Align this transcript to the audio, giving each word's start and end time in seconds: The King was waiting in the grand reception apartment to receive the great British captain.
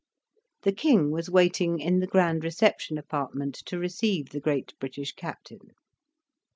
The 0.63 0.71
King 0.71 1.11
was 1.11 1.29
waiting 1.29 1.77
in 1.79 1.99
the 1.99 2.07
grand 2.07 2.43
reception 2.43 2.97
apartment 2.97 3.53
to 3.67 3.77
receive 3.77 4.29
the 4.29 4.39
great 4.39 4.73
British 4.79 5.11
captain. 5.11 5.75